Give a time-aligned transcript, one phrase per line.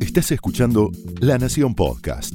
[0.00, 0.90] Estás escuchando
[1.20, 2.34] La Nación Podcast.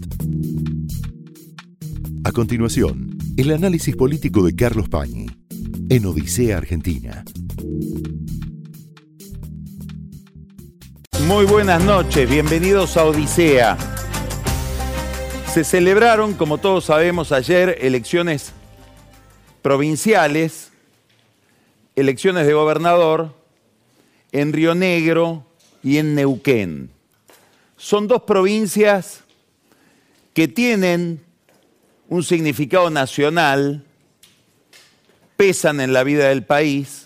[2.23, 5.27] A continuación, el análisis político de Carlos Pañi
[5.89, 7.23] en Odisea Argentina.
[11.27, 13.77] Muy buenas noches, bienvenidos a Odisea.
[15.53, 18.53] Se celebraron, como todos sabemos, ayer elecciones
[19.61, 20.71] provinciales,
[21.95, 23.33] elecciones de gobernador
[24.31, 25.45] en Río Negro
[25.85, 26.89] y en Neuquén.
[27.77, 29.23] Son dos provincias
[30.33, 31.21] que tienen
[32.09, 33.85] un significado nacional,
[35.37, 37.05] pesan en la vida del país.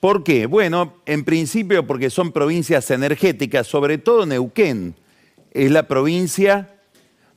[0.00, 0.44] ¿Por qué?
[0.44, 4.94] Bueno, en principio porque son provincias energéticas, sobre todo Neuquén
[5.52, 6.74] es la provincia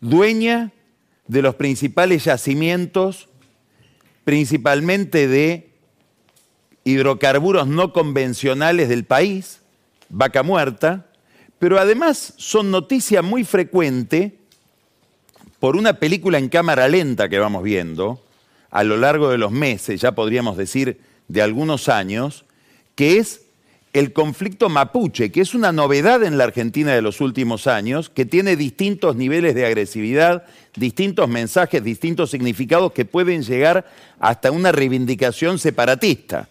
[0.02, 0.74] dueña
[1.28, 3.30] de los principales yacimientos,
[4.26, 5.70] principalmente de
[6.84, 9.61] hidrocarburos no convencionales del país,
[10.12, 11.08] vaca muerta,
[11.58, 14.38] pero además son noticia muy frecuente
[15.60, 18.22] por una película en cámara lenta que vamos viendo
[18.70, 22.46] a lo largo de los meses, ya podríamos decir de algunos años,
[22.96, 23.42] que es
[23.94, 28.26] el conflicto mapuche, que es una novedad en la Argentina de los últimos años, que
[28.26, 30.46] tiene distintos niveles de agresividad,
[30.76, 33.86] distintos mensajes, distintos significados que pueden llegar
[34.20, 36.48] hasta una reivindicación separatista.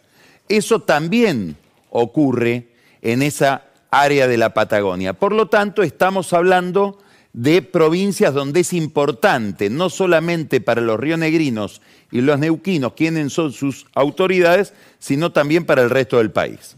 [0.48, 1.56] Eso también
[1.90, 2.69] ocurre
[3.02, 5.12] en esa área de la Patagonia.
[5.14, 6.98] Por lo tanto, estamos hablando
[7.32, 13.52] de provincias donde es importante, no solamente para los rionegrinos y los neuquinos, quienes son
[13.52, 16.76] sus autoridades, sino también para el resto del país.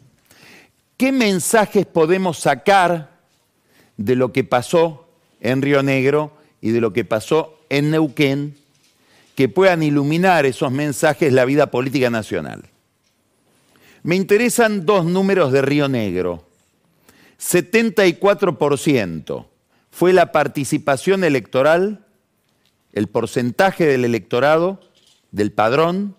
[0.97, 3.11] ¿Qué mensajes podemos sacar
[3.97, 5.09] de lo que pasó
[5.41, 8.56] en Río Negro y de lo que pasó en Neuquén
[9.34, 12.62] que puedan iluminar esos mensajes la vida política nacional?
[14.03, 16.45] Me interesan dos números de Río Negro.
[17.39, 19.47] 74%
[19.91, 22.05] fue la participación electoral,
[22.92, 24.81] el porcentaje del electorado,
[25.31, 26.16] del padrón,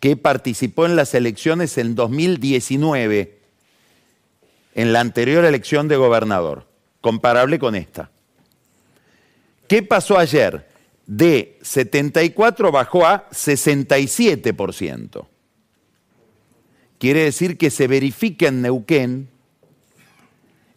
[0.00, 3.38] que participó en las elecciones en 2019,
[4.74, 6.66] en la anterior elección de gobernador,
[7.00, 8.10] comparable con esta.
[9.68, 10.68] ¿Qué pasó ayer?
[11.06, 15.26] De 74 bajó a 67%.
[17.02, 19.28] Quiere decir que se verifica en Neuquén,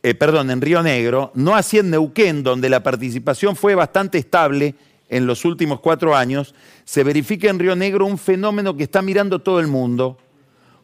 [0.01, 4.73] eh, perdón, en Río Negro, no así en Neuquén, donde la participación fue bastante estable
[5.07, 9.43] en los últimos cuatro años, se verifica en Río Negro un fenómeno que está mirando
[9.43, 10.17] todo el mundo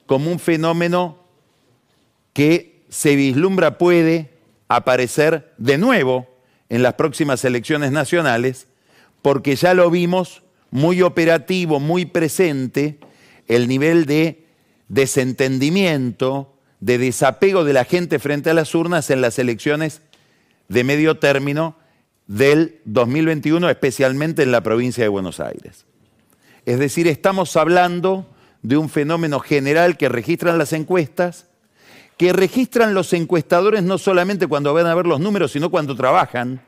[0.05, 1.17] como un fenómeno
[2.33, 4.37] que se vislumbra puede
[4.67, 6.27] aparecer de nuevo
[6.69, 8.67] en las próximas elecciones nacionales,
[9.23, 12.99] porque ya lo vimos muy operativo, muy presente,
[13.47, 14.40] el nivel de
[14.91, 20.01] desentendimiento, de desapego de la gente frente a las urnas en las elecciones
[20.67, 21.77] de medio término
[22.27, 25.85] del 2021, especialmente en la provincia de Buenos Aires.
[26.65, 28.27] Es decir, estamos hablando
[28.63, 31.45] de un fenómeno general que registran las encuestas,
[32.17, 36.61] que registran los encuestadores no solamente cuando van a ver los números, sino cuando trabajan,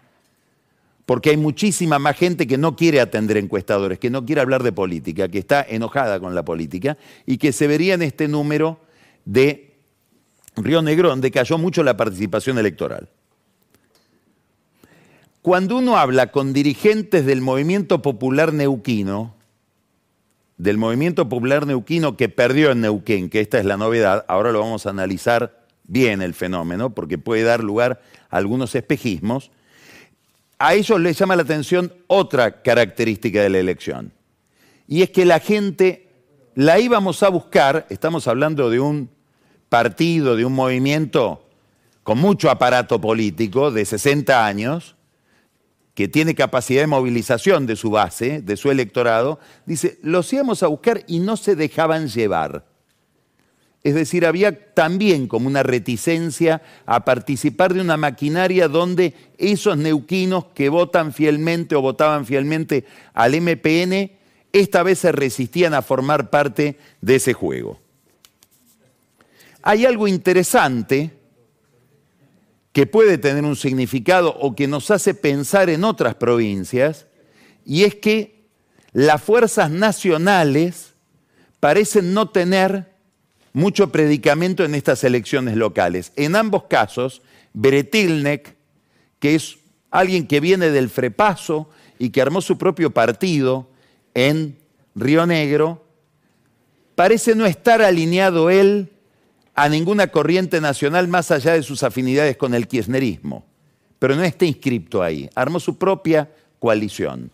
[1.06, 4.72] porque hay muchísima más gente que no quiere atender encuestadores, que no quiere hablar de
[4.72, 8.80] política, que está enojada con la política y que se vería en este número
[9.26, 9.76] de
[10.56, 13.10] Río Negro, donde cayó mucho la participación electoral.
[15.42, 19.36] Cuando uno habla con dirigentes del movimiento popular neuquino,
[20.58, 24.62] del movimiento popular neuquino que perdió en Neuquén, que esta es la novedad, ahora lo
[24.62, 29.52] vamos a analizar bien el fenómeno, porque puede dar lugar a algunos espejismos,
[30.60, 34.14] a ellos les llama la atención otra característica de la elección.
[34.88, 36.10] Y es que la gente
[36.56, 39.10] la íbamos a buscar, estamos hablando de un
[39.70, 41.44] partido, de un movimiento
[42.04, 44.96] con mucho aparato político, de 60 años,
[45.94, 50.68] que tiene capacidad de movilización de su base, de su electorado, dice, los íbamos a
[50.68, 52.66] buscar y no se dejaban llevar.
[53.84, 60.46] Es decir, había también como una reticencia a participar de una maquinaria donde esos neuquinos
[60.56, 64.12] que votan fielmente o votaban fielmente al MPN,
[64.54, 67.80] esta vez se resistían a formar parte de ese juego.
[69.62, 71.12] Hay algo interesante
[72.72, 77.06] que puede tener un significado o que nos hace pensar en otras provincias,
[77.66, 78.46] y es que
[78.94, 80.94] las fuerzas nacionales
[81.60, 82.93] parecen no tener
[83.54, 86.12] mucho predicamento en estas elecciones locales.
[86.16, 87.22] En ambos casos,
[87.54, 88.56] Beretilnek,
[89.20, 89.58] que es
[89.92, 91.70] alguien que viene del Frepaso
[92.00, 93.70] y que armó su propio partido
[94.16, 94.58] en
[94.96, 95.86] Río Negro,
[96.96, 98.90] parece no estar alineado él
[99.56, 103.46] a ninguna corriente nacional más allá de sus afinidades con el kirchnerismo,
[104.00, 107.32] pero no está inscripto ahí, armó su propia coalición.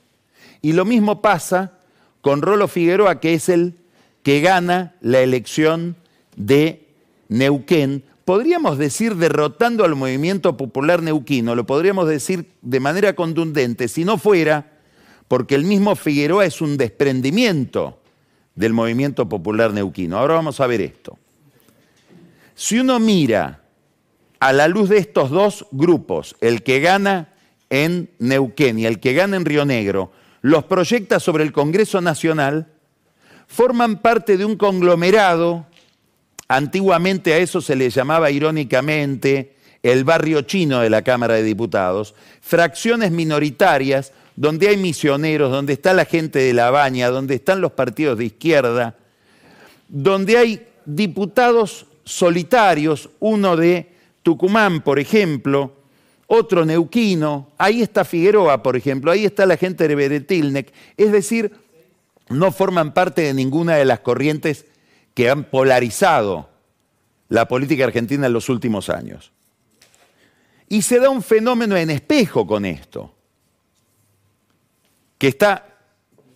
[0.62, 1.74] Y lo mismo pasa
[2.22, 3.76] con Rolo Figueroa, que es el
[4.24, 5.96] que gana la elección
[6.40, 6.88] de
[7.28, 14.04] Neuquén, podríamos decir derrotando al movimiento popular neuquino, lo podríamos decir de manera contundente, si
[14.04, 14.80] no fuera
[15.28, 18.00] porque el mismo Figueroa es un desprendimiento
[18.56, 20.18] del movimiento popular neuquino.
[20.18, 21.20] Ahora vamos a ver esto.
[22.56, 23.62] Si uno mira
[24.40, 27.34] a la luz de estos dos grupos, el que gana
[27.70, 32.68] en Neuquén y el que gana en Río Negro, los proyecta sobre el Congreso Nacional,
[33.48, 35.68] forman parte de un conglomerado,
[36.50, 42.16] antiguamente a eso se le llamaba irónicamente el barrio chino de la Cámara de Diputados,
[42.42, 47.72] fracciones minoritarias donde hay misioneros, donde está la gente de la baña, donde están los
[47.72, 48.98] partidos de izquierda,
[49.88, 53.94] donde hay diputados solitarios, uno de
[54.24, 55.74] Tucumán, por ejemplo,
[56.28, 61.52] otro neuquino, ahí está Figueroa, por ejemplo, ahí está la gente de Beretilnec, es decir,
[62.30, 64.66] no forman parte de ninguna de las corrientes
[65.20, 66.48] que han polarizado
[67.28, 69.34] la política argentina en los últimos años.
[70.70, 73.14] Y se da un fenómeno en espejo con esto,
[75.18, 75.76] que está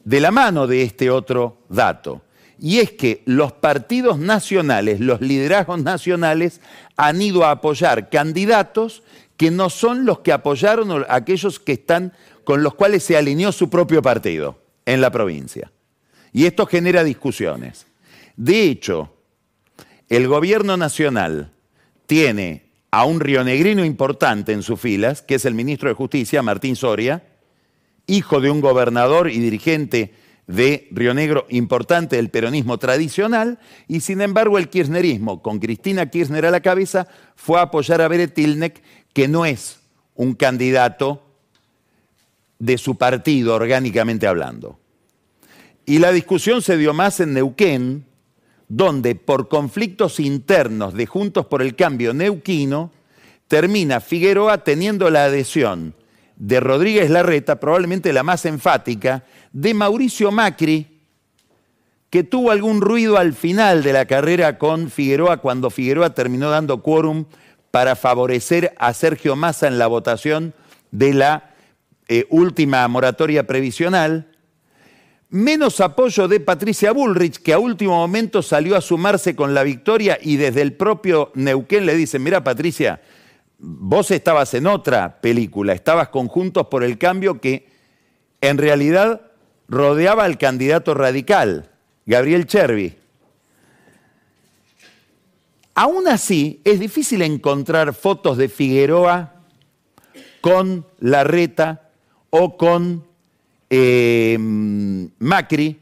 [0.03, 2.24] de la mano de este otro dato.
[2.59, 6.59] Y es que los partidos nacionales, los liderazgos nacionales,
[6.97, 9.03] han ido a apoyar candidatos
[9.38, 12.12] que no son los que apoyaron aquellos que están
[12.44, 15.71] con los cuales se alineó su propio partido en la provincia.
[16.33, 17.88] Y esto genera discusiones.
[18.35, 19.13] De hecho,
[20.09, 21.51] el gobierno nacional
[22.07, 26.75] tiene a un rionegrino importante en sus filas, que es el ministro de Justicia, Martín
[26.75, 27.24] Soria,
[28.06, 30.13] hijo de un gobernador y dirigente
[30.47, 36.45] de Río Negro importante del peronismo tradicional, y sin embargo el kirchnerismo, con Cristina Kirchner
[36.45, 38.83] a la cabeza, fue a apoyar a Beret Tilnek,
[39.13, 39.79] que no es
[40.15, 41.24] un candidato
[42.59, 44.79] de su partido, orgánicamente hablando.
[45.86, 48.06] Y la discusión se dio más en Neuquén,
[48.75, 52.92] donde por conflictos internos de Juntos por el Cambio neuquino,
[53.48, 55.94] termina Figueroa teniendo la adhesión
[56.38, 60.88] de Rodríguez Larreta, probablemente la más enfática, de Mauricio Macri,
[62.10, 66.81] que tuvo algún ruido al final de la carrera con Figueroa cuando Figueroa terminó dando
[66.81, 67.25] quórum
[67.70, 70.56] para favorecer a Sergio Massa en la votación
[70.90, 71.54] de la
[72.08, 74.32] eh, última moratoria previsional,
[75.33, 80.19] menos apoyo de Patricia Bullrich, que a último momento salió a sumarse con la victoria
[80.21, 83.01] y desde el propio Neuquén le dicen, mira Patricia,
[83.57, 87.68] vos estabas en otra película, estabas con Juntos por el Cambio que
[88.41, 89.21] en realidad
[89.68, 91.71] rodeaba al candidato radical,
[92.06, 92.95] Gabriel Chervi.
[95.74, 99.33] Aún así, es difícil encontrar fotos de Figueroa
[100.41, 101.89] con Larreta
[102.29, 103.12] o con
[103.75, 104.38] eh,
[105.18, 105.80] Macri.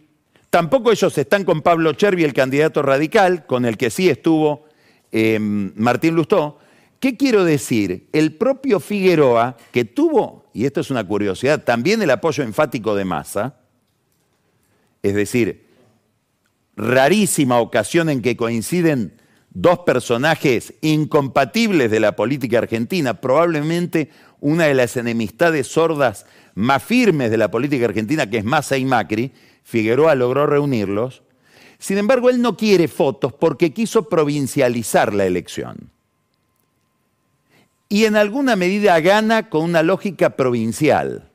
[0.49, 4.65] Tampoco ellos están con Pablo Chervi, el candidato radical, con el que sí estuvo
[5.11, 6.57] eh, Martín Lustó.
[7.01, 8.07] ¿Qué quiero decir?
[8.13, 13.03] El propio Figueroa, que tuvo, y esto es una curiosidad, también el apoyo enfático de
[13.03, 13.57] Massa,
[15.03, 15.65] es decir,
[16.77, 19.19] rarísima ocasión en que coinciden
[19.53, 24.09] dos personajes incompatibles de la política argentina, probablemente
[24.39, 28.85] una de las enemistades sordas más firmes de la política argentina, que es Massa y
[28.85, 29.31] Macri,
[29.63, 31.21] Figueroa logró reunirlos.
[31.79, 35.91] Sin embargo, él no quiere fotos porque quiso provincializar la elección.
[37.89, 41.29] Y en alguna medida gana con una lógica provincial,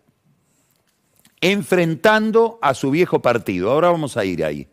[1.41, 3.71] enfrentando a su viejo partido.
[3.71, 4.69] Ahora vamos a ir ahí.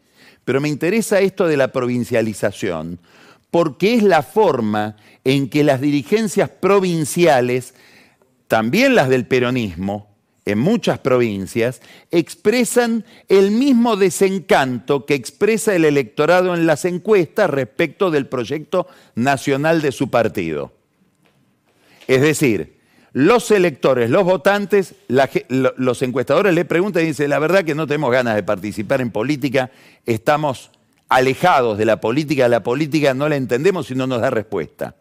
[0.46, 3.00] Pero me interesa esto de la provincialización,
[3.54, 7.76] porque es la forma en que las dirigencias provinciales,
[8.48, 10.08] también las del peronismo,
[10.44, 11.80] en muchas provincias,
[12.10, 19.84] expresan el mismo desencanto que expresa el electorado en las encuestas respecto del proyecto nacional
[19.84, 20.74] de su partido.
[22.08, 22.80] Es decir,
[23.12, 28.12] los electores, los votantes, los encuestadores le preguntan y dicen, la verdad que no tenemos
[28.12, 29.70] ganas de participar en política,
[30.08, 30.72] estamos
[31.10, 34.96] alejados de la política, la política no la entendemos y no nos da respuesta.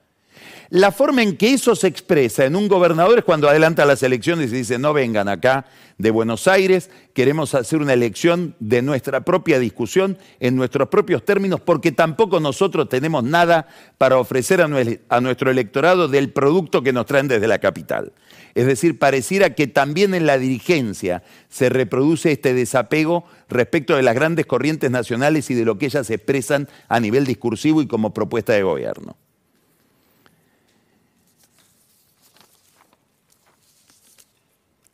[0.71, 4.51] La forma en que eso se expresa en un gobernador es cuando adelanta las elecciones
[4.51, 5.67] y dice, no vengan acá
[5.99, 11.61] de Buenos Aires, queremos hacer una elección de nuestra propia discusión, en nuestros propios términos,
[11.61, 13.69] porque tampoco nosotros tenemos nada
[13.99, 18.13] para ofrecer a nuestro electorado del producto que nos traen desde la capital.
[18.55, 24.15] Es decir, pareciera que también en la dirigencia se reproduce este desapego respecto de las
[24.15, 28.53] grandes corrientes nacionales y de lo que ellas expresan a nivel discursivo y como propuesta
[28.53, 29.17] de gobierno.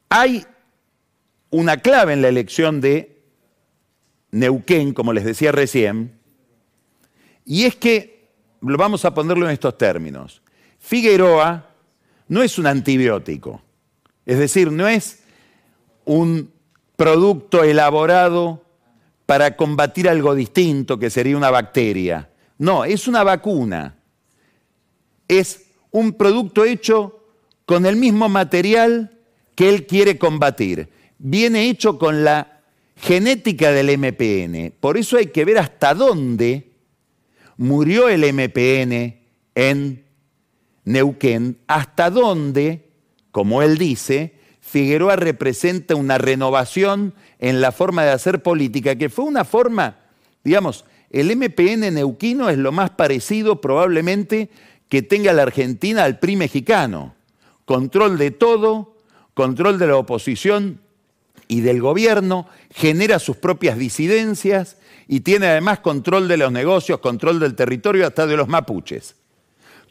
[0.09, 0.47] Hay
[1.51, 3.21] una clave en la elección de
[4.31, 6.19] Neuquén, como les decía recién,
[7.45, 8.29] y es que,
[8.61, 10.43] vamos a ponerlo en estos términos,
[10.79, 11.68] Figueroa
[12.29, 13.63] no es un antibiótico,
[14.27, 15.21] es decir, no es
[16.05, 16.51] un
[16.97, 18.65] producto elaborado
[19.27, 22.31] para combatir algo distinto, que sería una bacteria.
[22.57, 23.97] No, es una vacuna.
[25.29, 27.27] Es un producto hecho
[27.67, 29.19] con el mismo material
[29.55, 30.89] que él quiere combatir.
[31.19, 32.63] Viene hecho con la
[32.97, 34.73] genética del MPN.
[34.81, 36.71] Por eso hay que ver hasta dónde
[37.59, 39.19] murió el MPN
[39.55, 40.05] en
[40.89, 42.89] Neuquén, hasta dónde,
[43.31, 49.27] como él dice, Figueroa representa una renovación en la forma de hacer política, que fue
[49.27, 49.99] una forma,
[50.43, 54.49] digamos, el MPN neuquino es lo más parecido probablemente
[54.89, 57.15] que tenga la Argentina al PRI mexicano.
[57.67, 58.97] Control de todo,
[59.35, 60.81] control de la oposición
[61.49, 67.41] y del gobierno, genera sus propias disidencias y tiene además control de los negocios, control
[67.41, 69.17] del territorio hasta de los mapuches.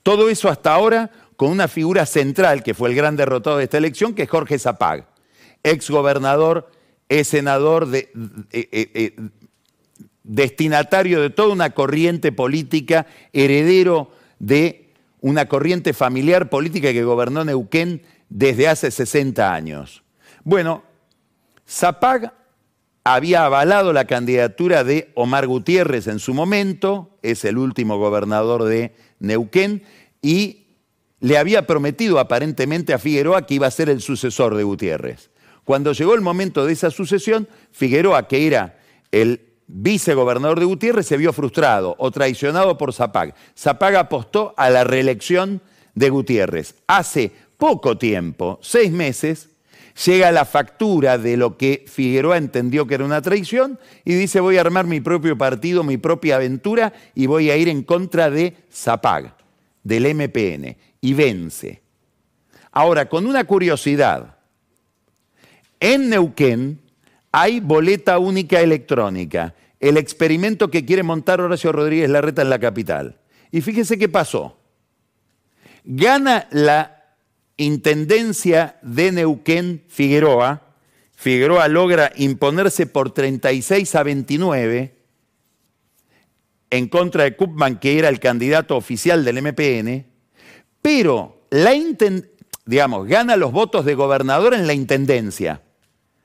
[0.07, 3.77] Todo eso hasta ahora con una figura central que fue el gran derrotado de esta
[3.77, 5.05] elección, que es Jorge Zapag,
[5.63, 6.71] ex gobernador,
[7.09, 8.09] ex senador, de,
[8.53, 9.15] eh, eh, eh,
[10.23, 14.09] destinatario de toda una corriente política, heredero
[14.39, 20.03] de una corriente familiar política que gobernó Neuquén desde hace 60 años.
[20.45, 20.83] Bueno,
[21.67, 22.33] Zapag
[23.03, 28.93] había avalado la candidatura de Omar Gutiérrez en su momento, es el último gobernador de
[29.19, 29.83] Neuquén,
[30.27, 30.65] y
[31.21, 35.29] le había prometido aparentemente a Figueroa que iba a ser el sucesor de Gutiérrez.
[35.63, 38.77] Cuando llegó el momento de esa sucesión, Figueroa, que era
[39.13, 43.35] el vicegobernador de Gutiérrez, se vio frustrado o traicionado por Zapag.
[43.57, 45.61] Zapag apostó a la reelección
[45.95, 46.75] de Gutiérrez.
[46.87, 49.47] Hace poco tiempo, seis meses,
[50.05, 54.57] llega la factura de lo que Figueroa entendió que era una traición y dice voy
[54.57, 58.57] a armar mi propio partido, mi propia aventura y voy a ir en contra de
[58.69, 59.36] Zapag,
[59.87, 61.81] del MPN y vence.
[62.71, 64.37] Ahora, con una curiosidad,
[65.79, 66.81] en Neuquén
[67.31, 73.17] hay boleta única electrónica, el experimento que quiere montar Horacio Rodríguez Larreta en la capital.
[73.51, 74.59] Y fíjese qué pasó.
[75.85, 77.15] Gana la
[77.55, 80.63] intendencia de Neuquén Figueroa.
[81.15, 84.96] Figueroa logra imponerse por 36 a 29
[86.69, 90.17] en contra de Kupman, que era el candidato oficial del MPN
[90.87, 91.73] pero la
[93.05, 95.61] gana los votos de gobernador en la intendencia.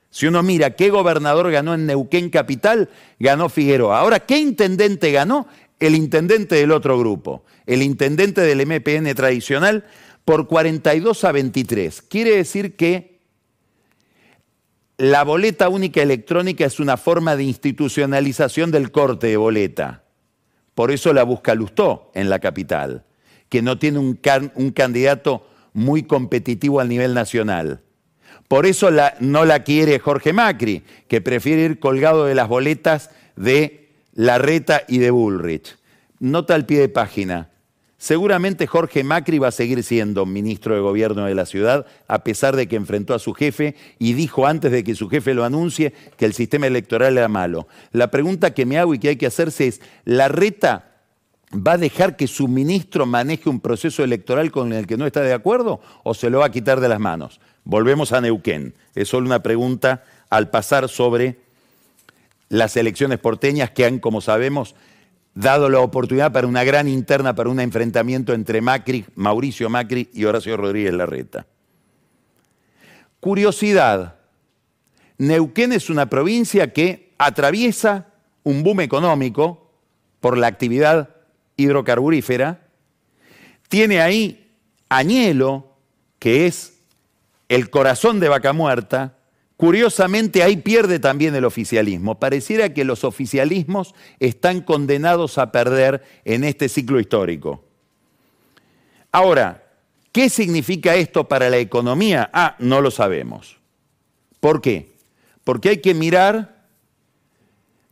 [0.09, 3.99] Si uno mira qué gobernador ganó en Neuquén Capital, ganó Figueroa.
[3.99, 5.47] Ahora, ¿qué intendente ganó?
[5.81, 9.85] El intendente del otro grupo, el intendente del MPN tradicional,
[10.23, 12.01] por 42 a 23.
[12.03, 13.19] Quiere decir que
[14.95, 20.02] la boleta única electrónica es una forma de institucionalización del corte de boleta.
[20.75, 23.05] Por eso la busca Lustó en la capital
[23.53, 24.15] que no tiene un,
[24.71, 27.81] candidato muy competitivo a nivel nacional.
[28.47, 28.89] Por eso
[29.19, 34.97] no la quiere Jorge Macri, que prefiere ir colgado de las boletas de Larreta y
[34.97, 35.77] de Bullrich.
[36.17, 37.51] Nota al pie de página.
[38.03, 42.57] Seguramente Jorge Macri va a seguir siendo ministro de gobierno de la ciudad, a pesar
[42.57, 45.93] de que enfrentó a su jefe y dijo antes de que su jefe lo anuncie
[46.17, 47.65] que el sistema electoral era malo.
[47.93, 50.89] La pregunta que me hago y que hay que hacerse es, ¿Larreta
[51.55, 55.21] ¿Va a dejar que su ministro maneje un proceso electoral con el que no está
[55.21, 57.39] de acuerdo o se lo va a quitar de las manos?
[57.63, 58.73] Volvemos a Neuquén.
[58.95, 61.37] Es solo una pregunta al pasar sobre
[62.49, 64.75] las elecciones porteñas que han, como sabemos,
[65.35, 70.25] dado la oportunidad para una gran interna, para un enfrentamiento entre Macri, Mauricio Macri y
[70.25, 71.45] Horacio Rodríguez Larreta.
[73.19, 74.15] Curiosidad,
[75.17, 78.07] Neuquén es una provincia que atraviesa
[78.43, 79.71] un boom económico
[80.19, 81.09] por la actividad
[81.57, 82.67] hidrocarburífera,
[83.69, 84.51] tiene ahí
[84.89, 85.77] Añelo,
[86.19, 86.79] que es
[87.49, 89.17] el corazón de Vaca Muerta,
[89.63, 92.19] curiosamente ahí pierde también el oficialismo.
[92.19, 97.63] Pareciera que los oficialismos están condenados a perder en este ciclo histórico.
[99.09, 99.63] Ahora,
[100.11, 102.29] ¿qué significa esto para la economía?
[102.33, 103.55] Ah, no lo sabemos.
[104.41, 104.97] ¿Por qué?
[105.45, 106.65] Porque hay que mirar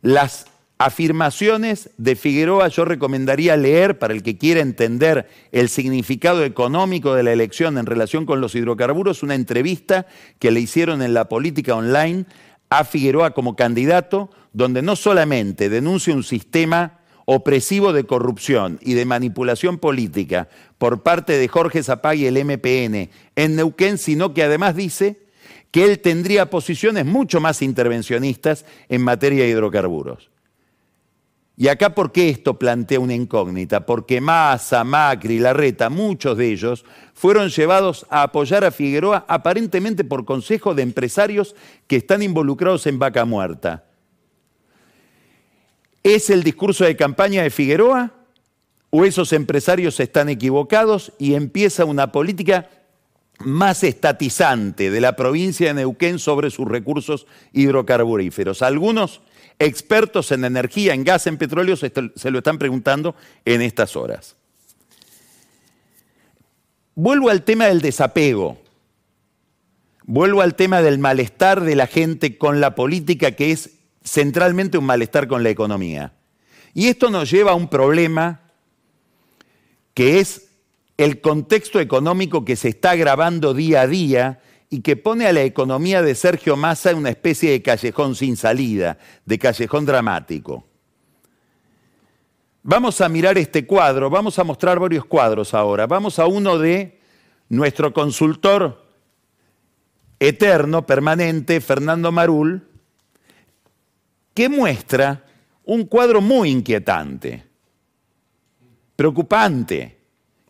[0.02, 0.48] las
[0.84, 7.22] afirmaciones de Figueroa yo recomendaría leer para el que quiera entender el significado económico de
[7.22, 10.06] la elección en relación con los hidrocarburos, una entrevista
[10.40, 12.26] que le hicieron en la política online
[12.68, 19.04] a Figueroa como candidato, donde no solamente denuncia un sistema opresivo de corrupción y de
[19.04, 20.48] manipulación política
[20.78, 25.22] por parte de Jorge Zapag y el MPN en Neuquén, sino que además dice
[25.70, 30.31] que él tendría posiciones mucho más intervencionistas en materia de hidrocarburos.
[31.62, 33.86] Y acá, ¿por qué esto plantea una incógnita?
[33.86, 40.24] Porque Massa, Macri, Larreta, muchos de ellos fueron llevados a apoyar a Figueroa aparentemente por
[40.24, 41.54] consejo de empresarios
[41.86, 43.84] que están involucrados en vaca muerta.
[46.02, 48.10] ¿Es el discurso de campaña de Figueroa?
[48.90, 52.70] ¿O esos empresarios están equivocados y empieza una política
[53.38, 58.62] más estatizante de la provincia de Neuquén sobre sus recursos hidrocarburíferos?
[58.62, 59.20] Algunos
[59.66, 61.92] expertos en energía, en gas, en petróleo se,
[62.30, 63.14] lo están preguntando
[63.44, 64.36] en estas horas.
[66.94, 68.60] Vuelvo al tema del desapego.
[70.04, 73.70] Vuelvo al tema del malestar de la gente con la política que es
[74.04, 76.12] centralmente un malestar con la economía.
[76.74, 78.40] Y esto nos lleva a un problema
[79.94, 80.48] que es
[80.96, 84.40] el contexto económico que se está agravando día a día
[84.72, 88.38] y que pone a la economía de Sergio Massa en una especie de callejón sin
[88.38, 90.64] salida, de callejón dramático.
[92.62, 95.86] Vamos a mirar este cuadro, vamos a mostrar varios cuadros ahora.
[95.86, 96.98] Vamos a uno de
[97.50, 98.82] nuestro consultor
[100.18, 102.66] eterno, permanente, Fernando Marul,
[104.32, 105.26] que muestra
[105.64, 107.44] un cuadro muy inquietante,
[108.96, 109.98] preocupante,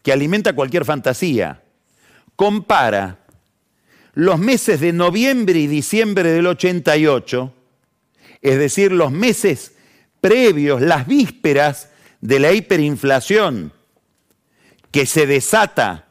[0.01, 1.61] que alimenta cualquier fantasía.
[2.37, 3.22] Compara
[4.15, 7.55] los meses de noviembre y diciembre del 88,
[8.43, 9.75] es decir, los meses
[10.21, 11.91] previos, las vísperas
[12.21, 13.73] de la hiperinflación
[14.91, 16.09] que se desata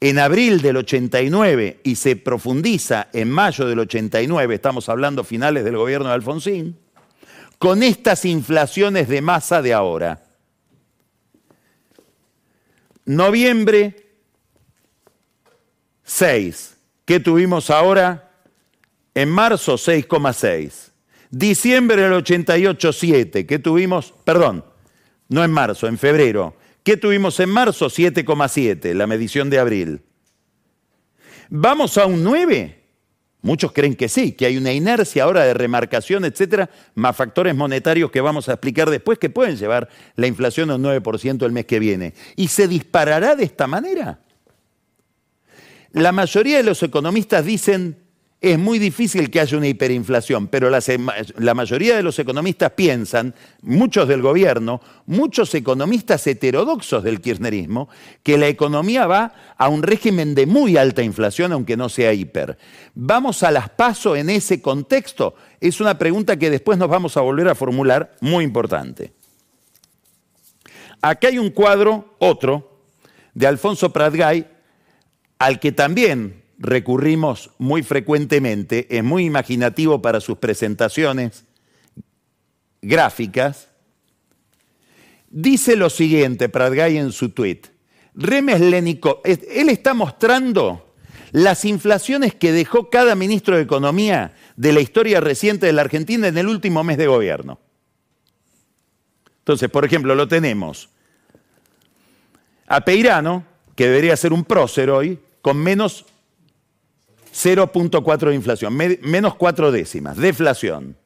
[0.00, 5.76] en abril del 89 y se profundiza en mayo del 89, estamos hablando finales del
[5.76, 6.78] gobierno de Alfonsín,
[7.58, 10.24] con estas inflaciones de masa de ahora.
[13.04, 13.94] Noviembre
[16.04, 16.71] 6.
[17.04, 18.30] ¿Qué tuvimos ahora?
[19.14, 20.92] En marzo 6,6.
[21.30, 23.46] Diciembre del 88, 7.
[23.46, 24.14] ¿Qué tuvimos?
[24.24, 24.64] Perdón,
[25.28, 27.86] no en marzo, en febrero ¿Qué tuvimos en marzo?
[27.86, 30.02] 7,7, la medición de abril.
[31.48, 32.80] ¿Vamos a un 9?
[33.42, 38.10] Muchos creen que sí, que hay una inercia ahora de remarcación, etcétera, más factores monetarios
[38.10, 41.66] que vamos a explicar después que pueden llevar la inflación a un 9% el mes
[41.66, 42.14] que viene.
[42.36, 44.20] ¿Y se disparará de esta manera?
[45.92, 48.02] La mayoría de los economistas dicen
[48.42, 54.08] es muy difícil que haya una hiperinflación, pero la, mayoría de los economistas piensan, muchos
[54.08, 57.88] del gobierno, muchos economistas heterodoxos del kirchnerismo,
[58.24, 62.58] que la economía va a un régimen de muy alta inflación, aunque no sea hiper.
[62.96, 65.36] ¿Vamos a las paso en ese contexto?
[65.60, 69.12] Es una pregunta que después nos vamos a volver a formular, muy importante.
[71.00, 72.80] Acá hay un cuadro, otro,
[73.34, 74.48] de Alfonso Pratgay,
[75.42, 81.44] al que también recurrimos muy frecuentemente, es muy imaginativo para sus presentaciones
[82.80, 83.66] gráficas,
[85.30, 87.62] dice lo siguiente, Pradgay en su tweet.
[88.14, 90.94] Remes Lenikov, él está mostrando
[91.32, 96.28] las inflaciones que dejó cada ministro de Economía de la historia reciente de la Argentina
[96.28, 97.58] en el último mes de gobierno.
[99.38, 100.88] Entonces, por ejemplo, lo tenemos
[102.68, 106.06] a Peirano, que debería ser un prócer hoy, con menos
[107.34, 110.96] 0.4 de inflación, menos 4 décimas, deflación.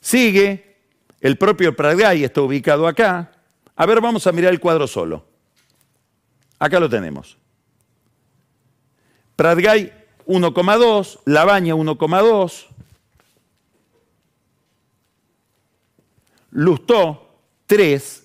[0.00, 0.76] Sigue,
[1.20, 3.32] el propio Pradgay está ubicado acá.
[3.74, 5.26] A ver, vamos a mirar el cuadro solo.
[6.58, 7.36] Acá lo tenemos.
[9.34, 9.92] Pradgay
[10.26, 12.66] 1,2, Labaña 1,2,
[16.50, 18.24] Lustó 3,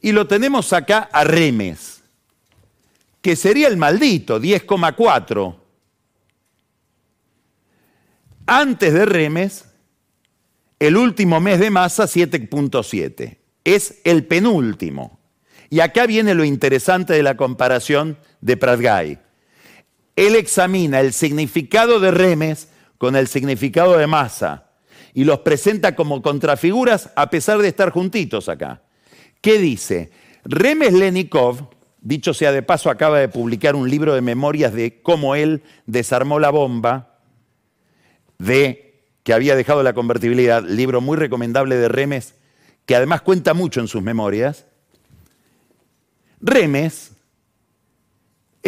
[0.00, 1.97] y lo tenemos acá a Remes
[3.28, 5.54] que sería el maldito, 10,4.
[8.46, 9.66] Antes de Remes,
[10.78, 13.36] el último mes de masa, 7.7.
[13.64, 15.18] Es el penúltimo.
[15.68, 19.18] Y acá viene lo interesante de la comparación de Pratgay.
[20.16, 24.70] Él examina el significado de Remes con el significado de masa
[25.12, 28.84] y los presenta como contrafiguras a pesar de estar juntitos acá.
[29.42, 30.12] ¿Qué dice?
[30.44, 31.76] Remes Lenikov
[32.08, 36.38] Dicho sea de paso, acaba de publicar un libro de memorias de cómo él desarmó
[36.38, 37.18] la bomba
[38.38, 42.34] de que había dejado la convertibilidad, libro muy recomendable de Remes,
[42.86, 44.64] que además cuenta mucho en sus memorias.
[46.40, 47.12] Remes,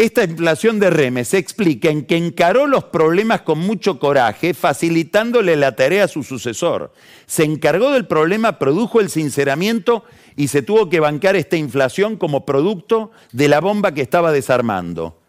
[0.05, 5.57] esta inflación de Remes se explica en que encaró los problemas con mucho coraje, facilitándole
[5.57, 6.95] la tarea a su sucesor.
[7.27, 10.05] Se encargó del problema, produjo el sinceramiento
[10.37, 15.21] y se tuvo que bancar esta inflación como producto de la bomba que estaba desarmando.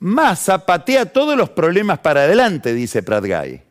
[0.00, 3.62] Massa patea todos los problemas para adelante, dice Pratgay,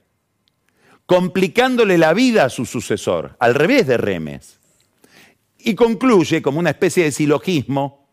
[1.07, 4.59] complicándole la vida a su sucesor, al revés de Remes.
[5.57, 8.06] Y concluye como una especie de silogismo,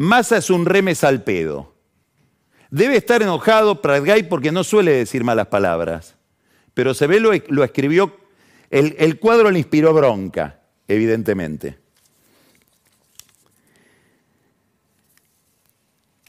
[0.00, 1.74] Massa es un Remes al pedo.
[2.70, 6.14] Debe estar enojado Pratgay porque no suele decir malas palabras,
[6.72, 8.16] pero se ve lo, escribió,
[8.70, 11.76] el cuadro le inspiró bronca, evidentemente.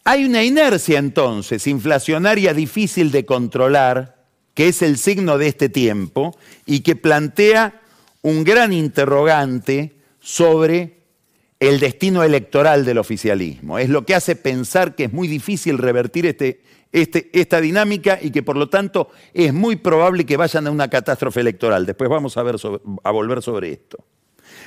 [0.03, 6.37] Hay una inercia entonces inflacionaria difícil de controlar, que es el signo de este tiempo
[6.65, 7.79] y que plantea
[8.21, 11.00] un gran interrogante sobre
[11.61, 13.77] el destino electoral del oficialismo.
[13.77, 16.59] Es lo que hace pensar que es muy difícil revertir este,
[16.91, 20.89] este, esta dinámica y que por lo tanto es muy probable que vayan a una
[20.89, 21.85] catástrofe electoral.
[21.85, 22.55] Después vamos a, ver
[23.03, 24.03] a volver sobre esto.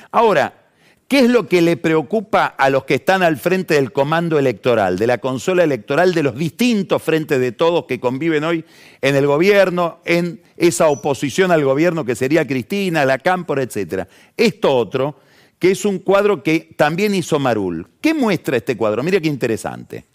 [0.09, 0.61] Ahora,
[1.07, 4.97] ¿Qué es lo que le preocupa a los que están al frente del comando electoral,
[4.97, 8.65] de la consola electoral, de los distintos frentes de todos que conviven hoy
[9.01, 14.07] en el gobierno, en esa oposición al gobierno que sería Cristina, la Cámpora, etcétera?
[14.35, 15.19] Esto otro,
[15.59, 17.87] que es un cuadro que también hizo Marul.
[18.01, 19.03] ¿Qué muestra este cuadro?
[19.03, 20.05] Mira qué interesante.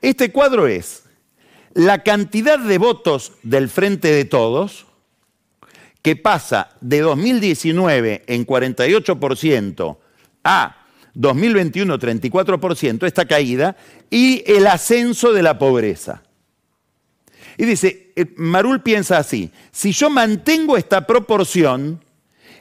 [0.00, 1.04] Este cuadro es
[1.74, 4.86] la cantidad de votos del frente de todos
[6.02, 9.96] que pasa de 2019 en 48%
[10.44, 13.76] a 2021 34%, esta caída,
[14.10, 16.22] y el ascenso de la pobreza.
[17.56, 22.03] Y dice, eh, Marul piensa así, si yo mantengo esta proporción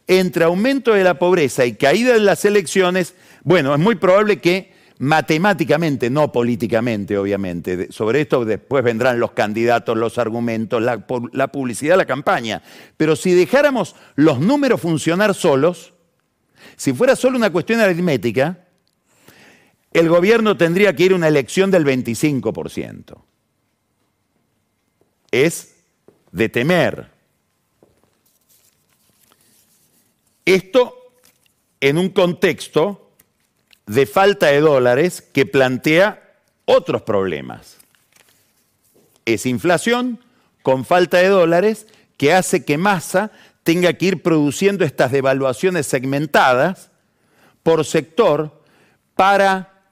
[0.07, 4.73] entre aumento de la pobreza y caída de las elecciones, bueno, es muy probable que
[4.99, 7.91] matemáticamente, no políticamente, obviamente.
[7.91, 12.61] Sobre esto después vendrán los candidatos, los argumentos, la, publicidad, la campaña.
[12.97, 15.93] Pero si dejáramos los números funcionar solos,
[16.75, 18.59] si fuera solo una cuestión aritmética,
[19.91, 23.17] el gobierno tendría que ir a una elección del 25%.
[25.31, 25.75] Es
[26.31, 27.12] de temer.
[30.45, 30.97] Esto
[31.79, 33.11] en un contexto
[33.85, 37.77] de falta de dólares que plantea otros problemas.
[39.25, 40.19] Es inflación
[40.61, 43.31] con falta de dólares que hace que Massa
[43.63, 46.89] tenga que ir produciendo estas devaluaciones segmentadas
[47.63, 48.61] por sector
[49.15, 49.85] para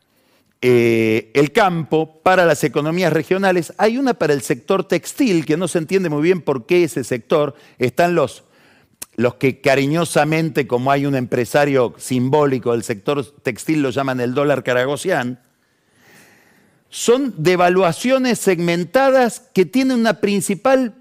[0.61, 3.73] eh, el campo, para las economías regionales.
[3.77, 7.03] Hay una para el sector textil que no se entiende muy bien por qué ese
[7.03, 7.55] sector.
[7.79, 8.43] Están los
[9.15, 14.63] los que cariñosamente, como hay un empresario simbólico del sector textil, lo llaman el dólar
[14.63, 15.39] caragosián,
[16.89, 20.95] son devaluaciones segmentadas que tienen una principal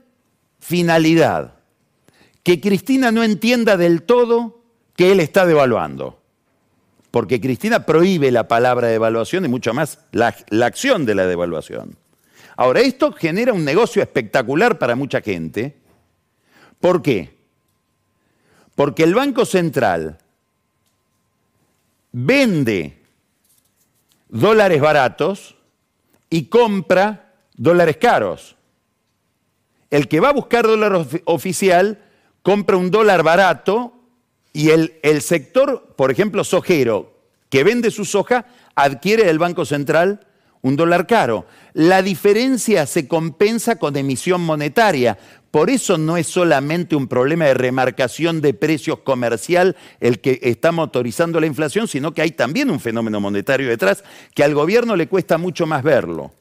[0.60, 1.54] finalidad,
[2.42, 4.62] que Cristina no entienda del todo
[4.96, 6.20] que él está devaluando.
[7.10, 11.96] Porque Cristina prohíbe la palabra devaluación y mucho más la, la acción de la devaluación.
[12.56, 15.76] Ahora, esto genera un negocio espectacular para mucha gente.
[16.78, 17.39] ¿Por qué?
[18.80, 20.16] Porque el Banco Central
[22.12, 22.96] vende
[24.30, 25.54] dólares baratos
[26.30, 28.56] y compra dólares caros.
[29.90, 32.02] El que va a buscar dólar oficial
[32.42, 33.92] compra un dólar barato
[34.54, 37.12] y el, el, sector, por ejemplo, sojero,
[37.50, 40.26] que vende su soja, adquiere del Banco Central
[40.62, 41.46] un dólar caro.
[41.74, 45.18] La diferencia se compensa con emisión monetaria.
[45.50, 50.70] Por eso no es solamente un problema de remarcación de precios comercial el que está
[50.70, 55.08] motorizando la inflación, sino que hay también un fenómeno monetario detrás que al gobierno le
[55.08, 56.32] cuesta mucho más verlo.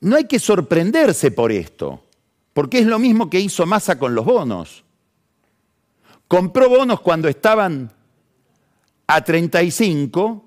[0.00, 2.04] No hay que sorprenderse por esto,
[2.52, 4.84] porque es lo mismo que hizo Massa con los bonos.
[6.28, 7.90] Compró bonos cuando estaban
[9.06, 10.44] a 35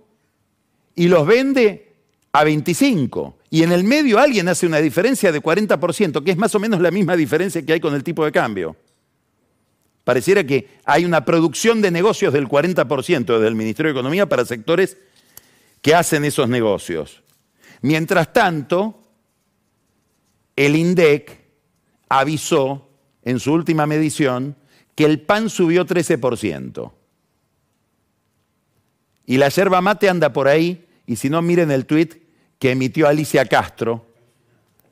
[0.95, 1.93] y los vende
[2.31, 6.55] a 25 y en el medio alguien hace una diferencia de 40%, que es más
[6.55, 8.75] o menos la misma diferencia que hay con el tipo de cambio.
[10.03, 14.97] Pareciera que hay una producción de negocios del 40% del Ministerio de Economía para sectores
[15.83, 17.21] que hacen esos negocios.
[17.83, 18.99] Mientras tanto,
[20.55, 21.39] el INDEC
[22.09, 22.89] avisó
[23.21, 24.55] en su última medición
[24.95, 26.91] que el pan subió 13%.
[29.27, 32.22] Y la yerba mate anda por ahí, y si no miren el tuit
[32.63, 34.05] que emitió Alicia Castro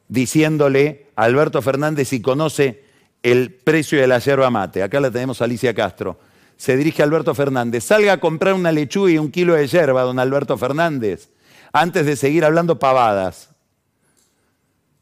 [0.10, 2.84] diciéndole a Alberto Fernández si conoce
[3.24, 4.84] el precio de la yerba mate.
[4.84, 6.20] Acá la tenemos Alicia Castro.
[6.58, 7.86] Se dirige a Alberto Fernández.
[7.86, 11.30] Salga a comprar una lechuga y un kilo de yerba, don Alberto Fernández,
[11.72, 13.52] antes de seguir hablando pavadas.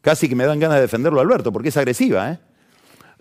[0.01, 2.33] Casi que me dan ganas de defenderlo, Alberto, porque es agresiva.
[2.33, 2.39] ¿eh?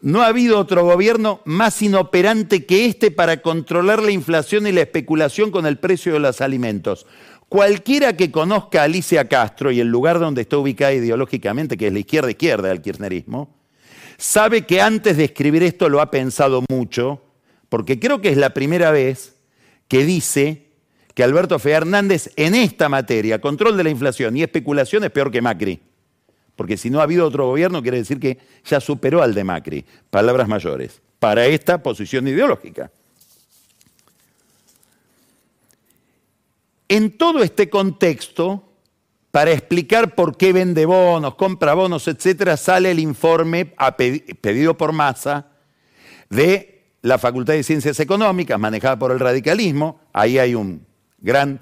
[0.02, 4.82] No ha habido otro gobierno más inoperante que este para controlar la inflación y la
[4.82, 7.06] especulación con el precio de los alimentos.
[7.48, 11.92] Cualquiera que conozca a Alicia Castro y el lugar donde está ubicada ideológicamente, que es
[11.92, 13.54] la izquierda izquierda del kirchnerismo,
[14.18, 17.22] sabe que antes de escribir esto lo ha pensado mucho,
[17.70, 19.36] porque creo que es la primera vez
[19.88, 20.66] que dice
[21.14, 25.40] que Alberto Fernández en esta materia, control de la inflación y especulación, es peor que
[25.40, 25.80] Macri.
[26.54, 29.84] Porque si no ha habido otro gobierno, quiere decir que ya superó al de Macri.
[30.10, 31.00] Palabras mayores.
[31.18, 32.90] Para esta posición ideológica.
[36.88, 38.64] En todo este contexto,
[39.30, 43.74] para explicar por qué vende bonos, compra bonos, etcétera, sale el informe
[44.40, 45.48] pedido por Massa
[46.30, 50.00] de la Facultad de Ciencias Económicas, manejada por el radicalismo.
[50.14, 50.86] Ahí hay un
[51.18, 51.60] gran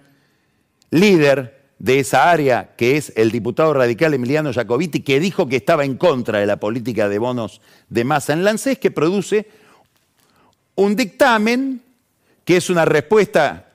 [0.91, 5.85] líder de esa área, que es el diputado radical Emiliano Jacobiti, que dijo que estaba
[5.85, 9.49] en contra de la política de bonos de masa en Lancés, que produce
[10.77, 11.83] un dictamen
[12.45, 13.66] que es una respuesta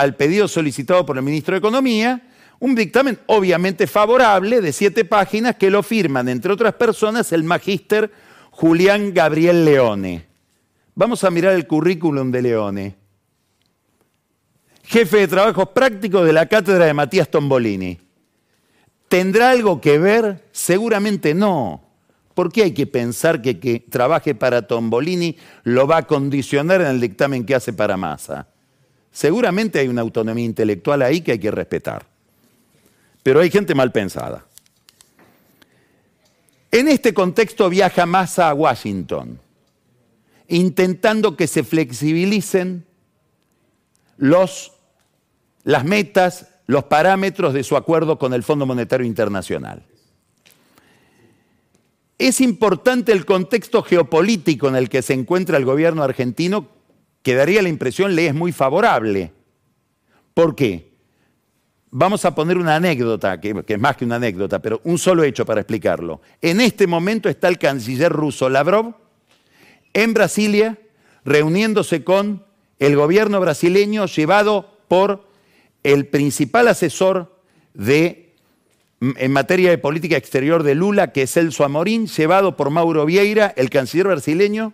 [0.00, 2.22] al pedido solicitado por el ministro de Economía,
[2.60, 8.10] un dictamen obviamente favorable de siete páginas que lo firman, entre otras personas, el magíster
[8.50, 10.26] Julián Gabriel Leone.
[10.94, 13.08] Vamos a mirar el currículum de Leone
[14.88, 17.98] jefe de trabajos prácticos de la cátedra de Matías Tombolini.
[19.08, 20.44] ¿Tendrá algo que ver?
[20.50, 21.82] Seguramente no.
[22.32, 26.86] ¿Por qué hay que pensar que que trabaje para Tombolini lo va a condicionar en
[26.86, 28.48] el dictamen que hace para Massa?
[29.12, 32.06] Seguramente hay una autonomía intelectual ahí que hay que respetar.
[33.22, 34.46] Pero hay gente mal pensada.
[36.70, 39.40] En este contexto viaja Massa a Washington,
[40.48, 42.84] intentando que se flexibilicen
[44.16, 44.72] los
[45.68, 49.84] las metas, los parámetros de su acuerdo con el Fondo Monetario Internacional.
[52.16, 56.68] Es importante el contexto geopolítico en el que se encuentra el gobierno argentino,
[57.22, 59.32] que daría la impresión le es muy favorable.
[60.34, 60.88] ¿Por qué?
[61.90, 65.46] Vamos a poner una anécdota, que, es más que una anécdota, pero un solo hecho
[65.46, 66.20] para explicarlo.
[66.42, 68.94] En este momento está el canciller ruso Lavrov
[69.94, 70.78] en Brasilia
[71.24, 72.44] reuniéndose con
[72.78, 75.28] el gobierno brasileño llevado por
[75.82, 77.40] el principal asesor
[77.74, 78.34] de,
[79.00, 83.52] en materia de política exterior de Lula, que es Celso Amorín, llevado por Mauro Vieira,
[83.56, 84.72] el canciller brasileño,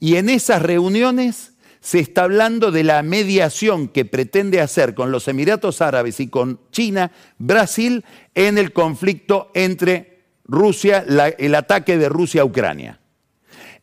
[0.00, 1.52] y en esas reuniones
[1.88, 6.60] se está hablando de la mediación que pretende hacer con los Emiratos Árabes y con
[6.70, 11.02] China, Brasil, en el conflicto entre Rusia,
[11.38, 13.00] el ataque de Rusia a Ucrania.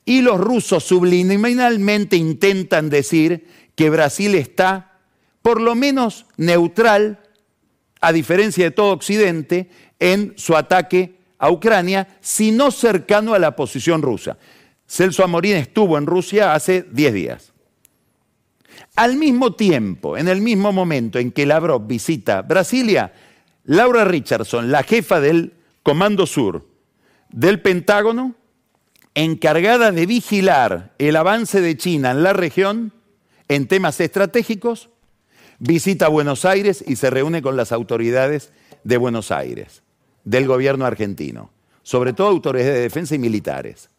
[0.06, 5.00] Y los rusos subliminalmente intentan decir que Brasil está
[5.42, 7.24] por lo menos neutral,
[8.02, 14.04] a diferencia de todo Occidente, en su ataque a Ucrania, sino cercano a la posición
[14.04, 14.38] rusa.
[14.86, 17.55] Celso Amorín estuvo en Rusia hace 10 días.
[18.96, 23.14] Al mismo tiempo, en el mismo momento en que Lavrov visita Brasilia,
[23.66, 26.66] Laura Richardson, la jefa del Comando Sur
[27.30, 28.36] del Pentágono,
[29.14, 32.94] encargada de vigilar el avance de China en la región
[33.48, 34.90] en temas estratégicos,
[35.60, 38.52] visita Buenos Aires y se reúne con las autoridades
[38.84, 39.84] de Buenos Aires,
[40.24, 41.52] del gobierno argentino,
[41.84, 43.90] sobre todo autoridades de defensa y militares.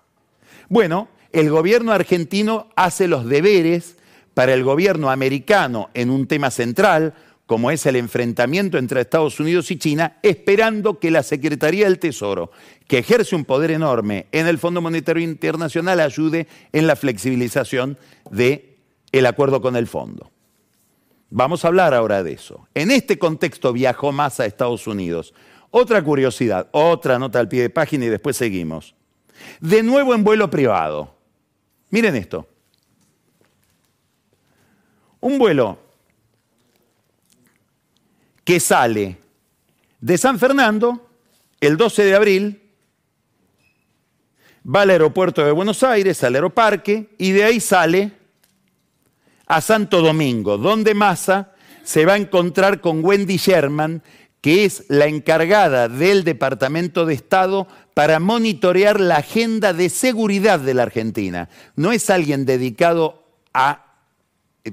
[0.68, 3.96] Bueno, el gobierno argentino hace los deberes
[4.36, 7.14] para el gobierno americano en un tema central,
[7.46, 12.50] como es el enfrentamiento entre Estados Unidos y China, esperando que la Secretaría del Tesoro,
[12.86, 17.96] que ejerce un poder enorme en el Fondo Monetario Internacional, ayude en la flexibilización
[18.30, 20.30] del acuerdo con el fondo.
[21.30, 22.68] Vamos a hablar ahora de eso.
[22.74, 25.32] En este contexto viajó más a Estados Unidos.
[25.70, 28.94] Otra curiosidad, otra nota al pie de página y después seguimos.
[29.60, 31.14] De nuevo en vuelo privado.
[31.88, 32.46] Miren esto.
[35.26, 35.76] Un vuelo
[38.44, 39.18] que sale
[40.00, 41.10] de San Fernando
[41.58, 42.62] el 12 de abril,
[44.64, 48.12] va al aeropuerto de Buenos Aires, al aeroparque, y de ahí sale
[49.48, 54.04] a Santo Domingo, donde Massa se va a encontrar con Wendy Sherman,
[54.40, 60.74] que es la encargada del Departamento de Estado para monitorear la agenda de seguridad de
[60.74, 61.48] la Argentina.
[61.74, 63.85] No es alguien dedicado a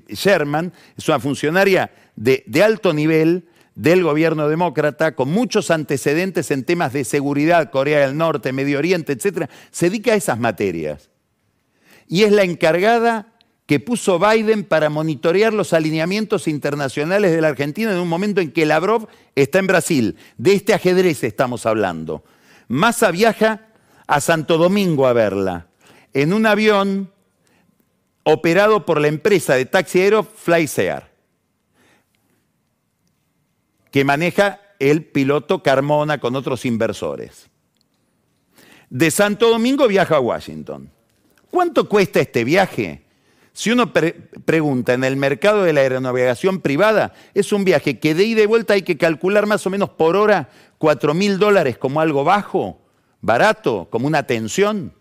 [0.08, 6.64] Sherman, es una funcionaria de, de alto nivel del gobierno demócrata, con muchos antecedentes en
[6.64, 11.10] temas de seguridad, Corea del Norte, Medio Oriente, etc., se dedica a esas materias.
[12.08, 13.34] Y es la encargada
[13.66, 18.52] que puso Biden para monitorear los alineamientos internacionales de la Argentina en un momento en
[18.52, 20.18] que Lavrov está en Brasil.
[20.38, 22.24] De este ajedrez estamos hablando.
[22.68, 23.68] Massa viaja
[24.06, 25.68] a Santo Domingo a verla,
[26.14, 27.13] en un avión
[28.24, 31.12] operado por la empresa de taxi aéreo FlySear,
[33.92, 37.50] que maneja el piloto Carmona con otros inversores.
[38.90, 40.90] De Santo Domingo viaja a Washington.
[41.50, 43.04] ¿Cuánto cuesta este viaje?
[43.54, 48.24] Si uno pregunta en el mercado de la aeronavegación privada, es un viaje que de
[48.24, 52.02] ida y vuelta hay que calcular más o menos por hora 4 mil dólares como
[52.02, 52.82] algo bajo,
[53.22, 54.94] barato, como una tensión.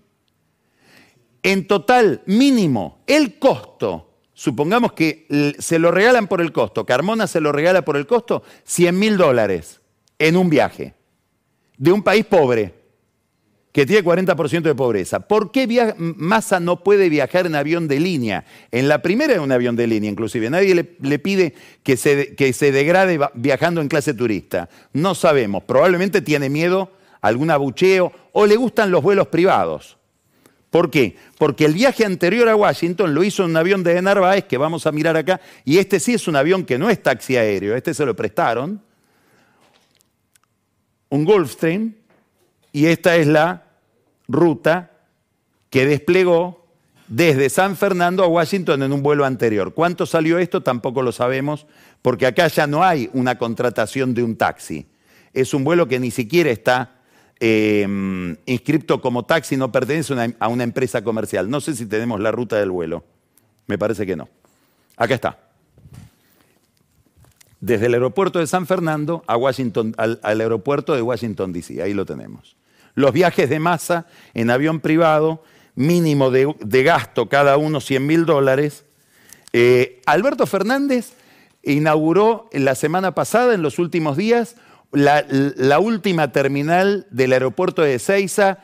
[1.43, 5.27] En total, mínimo, el costo, supongamos que
[5.59, 9.17] se lo regalan por el costo, Carmona se lo regala por el costo, 100 mil
[9.17, 9.81] dólares
[10.19, 10.95] en un viaje
[11.77, 12.83] de un país pobre
[13.73, 15.21] que tiene 40% de pobreza.
[15.21, 18.45] ¿Por qué Massa no puede viajar en avión de línea?
[18.71, 20.51] En la primera es un avión de línea, inclusive.
[20.51, 24.69] Nadie le, pide que se, que se degrade viajando en clase turista.
[24.93, 25.65] No sabemos.
[25.65, 29.97] Probablemente tiene miedo a algún abucheo o le gustan los vuelos privados.
[30.73, 31.19] ¿Por qué?
[31.37, 34.87] Porque el viaje anterior a Washington lo hizo en un avión de Narváez, que vamos
[34.87, 37.93] a mirar acá, y este sí es un avión que no es taxi aéreo, este
[37.93, 38.81] se lo prestaron,
[41.11, 41.93] un Gulfstream,
[42.73, 43.65] y esta es la
[44.29, 44.93] ruta
[45.69, 46.65] que desplegó
[47.07, 49.75] desde San Fernando a Washington en un vuelo anterior.
[49.75, 50.63] ¿Cuánto salió esto?
[50.63, 51.67] Tampoco lo sabemos,
[52.01, 54.87] porque acá ya no hay una contratación de un taxi.
[55.35, 57.02] Es un vuelo que ni siquiera está
[57.45, 61.51] eh, inscripto como taxi, no pertenece a una empresa comercial.
[61.51, 63.03] No sé si tenemos la ruta del vuelo.
[63.67, 64.29] Me parece que no.
[64.97, 65.39] Acá está.
[67.61, 71.83] Desde el aeropuerto de San Fernando a Washington, al, aeropuerto de Washington, D.C.
[71.83, 72.55] Ahí lo tenemos.
[72.95, 75.43] Los viajes de masa en avión privado,
[75.75, 78.85] mínimo de, gasto cada uno 100 mil dólares.
[79.53, 81.15] Eh, Alberto Fernández
[81.65, 84.55] inauguró la semana pasada, en los últimos días,
[84.93, 88.59] la, última terminal del aeropuerto de Ezeiza,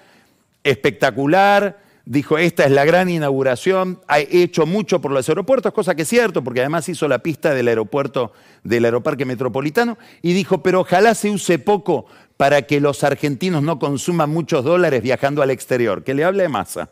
[0.63, 6.03] espectacular, dijo, esta es la gran inauguración, ha hecho mucho por los aeropuertos, cosa que
[6.03, 10.81] es cierto, porque además hizo la pista del aeropuerto del Aeroparque Metropolitano, y dijo, pero
[10.81, 16.05] ojalá se use poco para que los argentinos no consuman muchos dólares viajando al exterior,
[16.05, 16.91] que le hable de masa.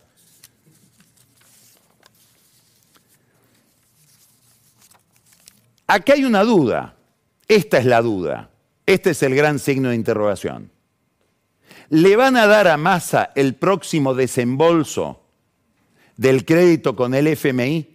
[5.86, 6.96] Aquí hay una duda,
[7.46, 8.50] esta es la duda.
[8.86, 10.70] Este es el gran signo de interrogación.
[11.88, 15.22] ¿Le van a dar a Massa el próximo desembolso
[16.16, 17.88] del crédito con el FMI,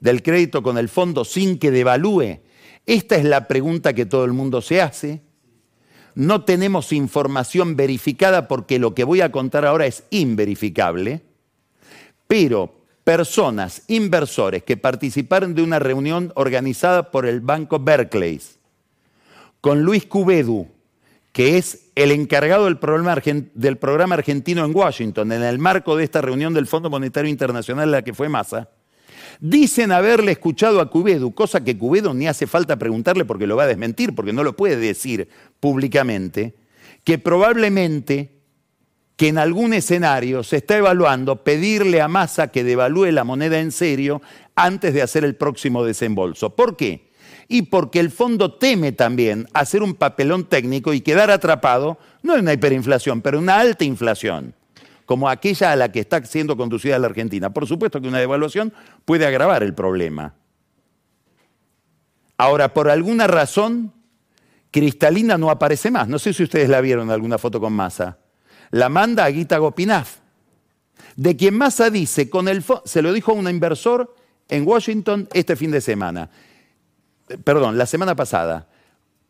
[0.00, 2.40] del crédito con el fondo sin que devalúe?
[2.84, 5.20] Esta es la pregunta que todo el mundo se hace.
[6.16, 11.22] No tenemos información verificada porque lo que voy a contar ahora es inverificable,
[12.26, 12.72] pero
[13.04, 18.40] personas, inversores que participaron de una reunión organizada por el Banco Berkeley,
[19.64, 20.68] con Luis Cubedu,
[21.32, 26.52] que es el encargado del programa, argentino en Washington, en el marco de esta reunión
[26.52, 28.68] del Fondo Monetario Internacional, la que fue Massa,
[29.40, 33.62] dicen haberle escuchado a Cubedu, cosa que Cubedu ni hace falta preguntarle porque lo va
[33.62, 36.56] a desmentir, porque no lo puede decir públicamente,
[37.02, 38.32] que probablemente
[39.16, 43.72] que en algún escenario se está evaluando pedirle a Massa que devalúe la moneda en
[43.72, 44.20] serio
[44.56, 46.54] antes de hacer el próximo desembolso.
[46.54, 47.13] ¿Por qué?
[47.48, 52.42] Y porque el fondo teme también hacer un papelón técnico y quedar atrapado, no en
[52.42, 54.54] una hiperinflación, pero en una alta inflación,
[55.06, 57.50] como aquella a la que está siendo conducida la Argentina.
[57.50, 58.72] Por supuesto que una devaluación
[59.04, 60.34] puede agravar el problema.
[62.36, 63.92] Ahora, por alguna razón,
[64.70, 66.08] Cristalina no aparece más.
[66.08, 68.18] No sé si ustedes la vieron en alguna foto con Massa.
[68.70, 69.60] La manda a Guita
[71.16, 74.16] de quien Massa dice, con el se lo dijo a un inversor
[74.48, 76.28] en Washington este fin de semana
[77.44, 78.68] perdón, la semana pasada.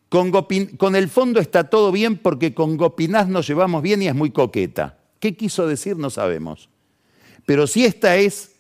[0.09, 4.31] Con, el fondo está todo bien porque con Gopinaz nos llevamos bien y es muy
[4.31, 4.99] coqueta.
[5.19, 5.97] ¿Qué quiso decir?
[5.97, 6.69] No sabemos.
[7.47, 8.53] Pero si esta es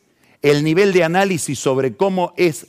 [0.43, 2.67] el nivel de análisis sobre cómo es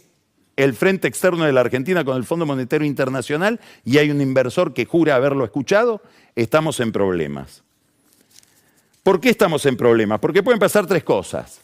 [0.55, 4.73] el frente externo de la Argentina con el Fondo Monetario Internacional y hay un inversor
[4.73, 6.01] que jura haberlo escuchado,
[6.35, 7.63] estamos en problemas.
[9.03, 10.19] ¿Por qué estamos en problemas?
[10.19, 11.59] Porque pueden pasar tres cosas.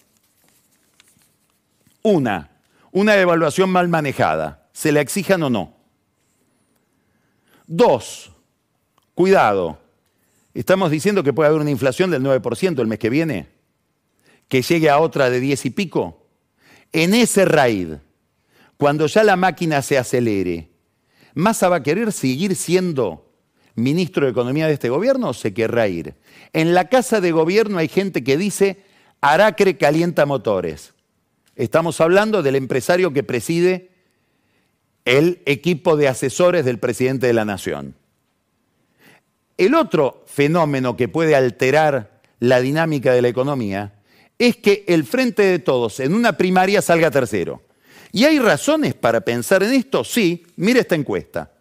[2.02, 2.50] Una,
[2.92, 5.74] una evaluación mal manejada se le exijan o no.
[7.68, 8.32] Dos,
[9.14, 9.80] cuidado,
[10.54, 13.48] estamos diciendo que puede haber una inflación del 9% el mes que viene,
[14.48, 16.28] que llegue a otra de 10 y pico.
[16.92, 17.94] En ese raid,
[18.78, 20.72] cuando ya la máquina se acelere,
[21.34, 23.32] ¿Massa va a querer seguir siendo
[23.76, 26.16] ministro de Economía de este gobierno o se querrá ir?
[26.54, 28.84] En la casa de gobierno hay gente que dice,
[29.22, 30.94] Aracre calienta motores.
[31.56, 33.91] Estamos hablando del empresario que preside
[35.06, 37.96] el equipo de asesores del presidente de la Nación.
[39.58, 43.94] El otro fenómeno que puede alterar la dinámica de la economía
[44.40, 47.62] es que el frente de todos en una primaria salga tercero.
[48.12, 50.04] ¿Y hay razones para pensar en esto?
[50.04, 51.52] Sí, mire esta encuesta.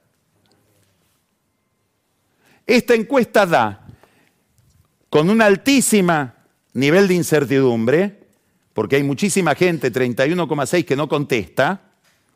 [2.66, 3.86] Esta encuesta da,
[5.08, 6.32] con un altísimo
[6.72, 8.20] nivel de incertidumbre,
[8.72, 11.82] porque hay muchísima gente, 31,6, que no contesta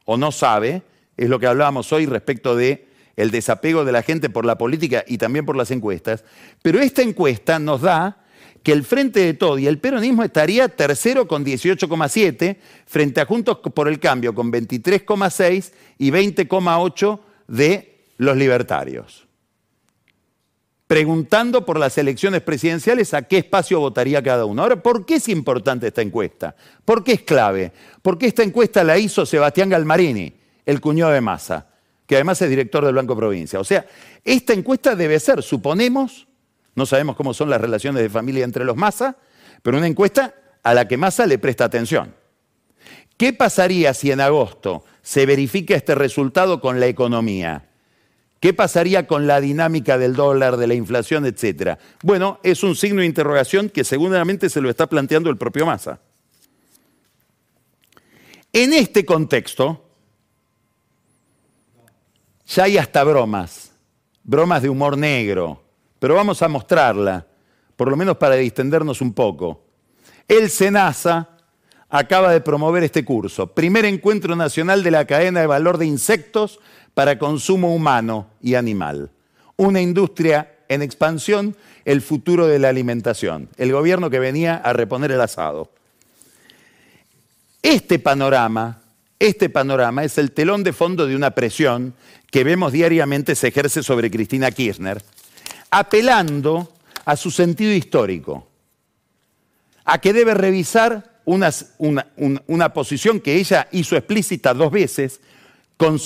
[0.04, 0.82] o no sabe,
[1.16, 5.04] es lo que hablábamos hoy respecto de el desapego de la gente por la política
[5.06, 6.24] y también por las encuestas,
[6.62, 8.24] pero esta encuesta nos da
[8.64, 12.56] que el Frente de Todo y el peronismo estaría tercero con 18,7
[12.86, 19.26] frente a Juntos por el Cambio con 23,6 y 20,8 de los libertarios.
[20.86, 24.62] Preguntando por las elecciones presidenciales a qué espacio votaría cada uno.
[24.62, 26.56] Ahora, ¿por qué es importante esta encuesta?
[26.84, 27.72] ¿Por qué es clave?
[28.00, 30.32] Porque esta encuesta la hizo Sebastián Galmarini,
[30.66, 31.68] el cuñado de Massa,
[32.06, 33.60] que además es director del Banco Provincia.
[33.60, 33.86] O sea,
[34.24, 36.26] esta encuesta debe ser, suponemos,
[36.74, 39.16] no sabemos cómo son las relaciones de familia entre los Massa,
[39.62, 42.14] pero una encuesta a la que Massa le presta atención.
[43.16, 47.68] ¿Qué pasaría si en agosto se verifica este resultado con la economía?
[48.40, 51.78] ¿Qué pasaría con la dinámica del dólar, de la inflación, etcétera?
[52.02, 56.00] Bueno, es un signo de interrogación que seguramente se lo está planteando el propio Massa.
[58.52, 59.83] En este contexto,
[62.46, 63.72] ya hay hasta bromas,
[64.22, 65.62] bromas de humor negro,
[65.98, 67.26] pero vamos a mostrarla,
[67.76, 69.62] por lo menos para distendernos un poco.
[70.28, 71.28] El SENASA
[71.88, 76.60] acaba de promover este curso, primer encuentro nacional de la cadena de valor de insectos
[76.94, 79.10] para consumo humano y animal.
[79.56, 83.48] Una industria en expansión, el futuro de la alimentación.
[83.56, 85.70] El gobierno que venía a reponer el asado.
[87.62, 88.82] Este panorama,
[89.18, 91.94] este panorama es el telón de fondo de una presión
[92.34, 95.00] que vemos diariamente se ejerce sobre Cristina Kirchner,
[95.70, 96.72] apelando
[97.04, 98.48] a su sentido histórico,
[99.84, 101.52] a que debe revisar una,
[102.48, 105.20] una, posición que ella hizo explícita dos veces
[105.76, 106.00] con,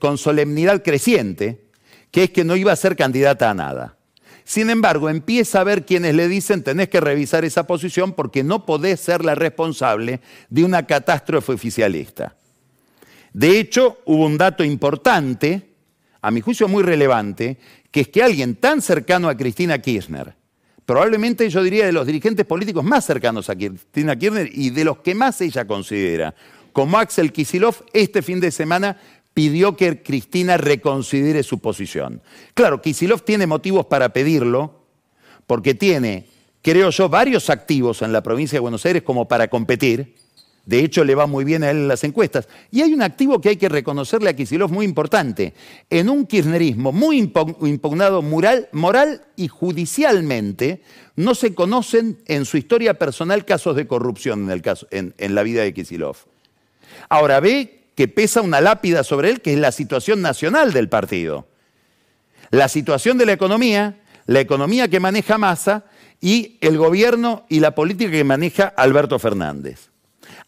[0.00, 1.66] con solemnidad creciente,
[2.10, 3.94] que es que no iba a ser candidata a nada.
[4.42, 8.66] Sin embargo, empieza a ver quienes le dicen tenés que revisar esa posición porque no
[8.66, 12.34] podés ser la responsable de una catástrofe oficialista.
[13.32, 15.67] De hecho, hubo un dato importante
[16.20, 17.58] a mi juicio muy relevante,
[17.90, 20.34] que es que alguien tan cercano a Cristina Kirchner,
[20.84, 24.98] probablemente yo diría de los dirigentes políticos más cercanos a Cristina Kirchner y de los
[24.98, 26.34] que más ella considera,
[26.72, 28.96] como Axel Kisilov, este fin de semana
[29.34, 32.22] pidió que Cristina reconsidere su posición.
[32.54, 34.84] Claro, Kisilov tiene motivos para pedirlo,
[35.46, 36.26] porque tiene,
[36.62, 40.14] creo yo, varios activos en la provincia de Buenos Aires como para competir,
[40.68, 42.46] de hecho, le va muy bien a él en las encuestas.
[42.70, 45.54] Y hay un activo que hay que reconocerle a Kisilov muy importante.
[45.88, 50.82] En un kirchnerismo muy impugnado moral, y judicialmente,
[51.16, 55.42] no se conocen en su historia personal casos de corrupción en, el caso, en la
[55.42, 56.16] vida de Kisilov.
[57.08, 61.46] Ahora ve que pesa una lápida sobre él, que es la situación nacional del partido.
[62.50, 65.86] La situación de la economía, la economía que maneja Massa
[66.20, 69.87] y el gobierno y la política que maneja Alberto Fernández.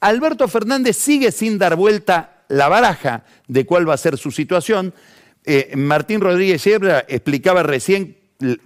[0.00, 4.92] Alberto Fernández sigue sin dar vuelta la baraja de cuál va a ser su situación.
[5.44, 8.18] Eh, Martín Rodríguez Yebra explicaba recién,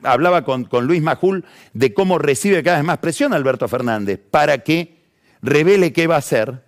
[0.03, 5.05] hablaba con, Luis Majul de cómo recibe cada vez más presión Alberto Fernández para que
[5.43, 6.65] revele qué va a hacer.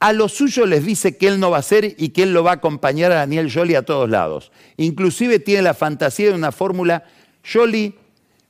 [0.00, 2.42] A los suyos les dice que él no va a hacer y que él lo
[2.42, 4.50] va a acompañar a Daniel Jolie a todos lados.
[4.76, 7.04] Inclusive tiene la fantasía de una fórmula
[7.44, 7.94] Jolie,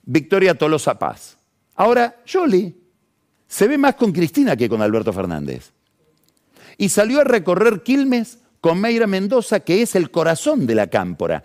[0.05, 1.37] Victoria Tolosa Paz.
[1.75, 2.75] Ahora, Jolie
[3.53, 5.73] se ve más con Cristina que con Alberto Fernández.
[6.79, 11.45] Y salió a recorrer Quilmes con Meira Mendoza, que es el corazón de la cámpora.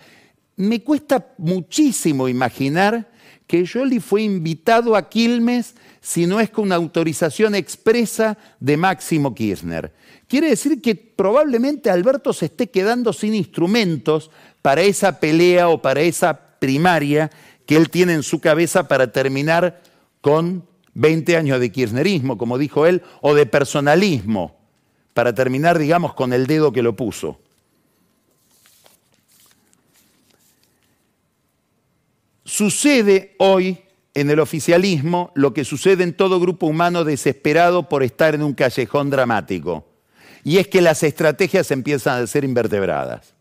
[0.55, 3.11] Me cuesta muchísimo imaginar
[3.45, 9.91] que Jolie fue invitado a Quilmes si no es con autorización expresa de Máximo Kirchner.
[10.29, 14.31] Quiere decir que probablemente Alberto se esté quedando sin instrumentos
[14.61, 17.29] para esa pelea o para esa primaria
[17.65, 19.81] que él tiene en su cabeza para terminar
[20.21, 20.63] con
[20.97, 24.57] 20 años de kirchnerismo, como dijo él, o de personalismo,
[25.13, 27.39] para terminar, digamos, con el dedo que lo puso.
[32.43, 33.77] Sucede hoy
[34.15, 38.53] en el oficialismo lo que sucede en todo grupo humano desesperado por estar en un
[38.53, 39.87] callejón dramático,
[40.43, 43.35] y es que las estrategias empiezan a ser invertebradas.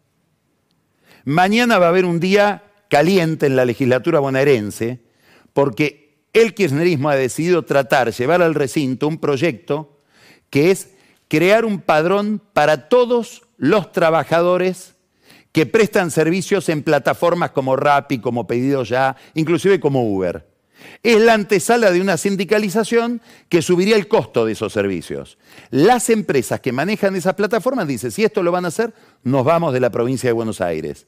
[1.24, 5.00] Mañana va a haber un día caliente en la legislatura bonaerense
[5.54, 6.05] porque
[6.36, 10.00] el kirchnerismo ha decidido tratar, llevar al recinto un proyecto
[10.50, 10.90] que es
[11.28, 14.96] crear un padrón para todos los trabajadores
[15.52, 20.46] que prestan servicios en plataformas como Rappi, como Pedido Ya, inclusive como Uber.
[21.02, 25.38] Es la antesala de una sindicalización que subiría el costo de esos servicios.
[25.70, 29.72] Las empresas que manejan esas plataformas dicen, si esto lo van a hacer, nos vamos
[29.72, 31.06] de la provincia de Buenos Aires.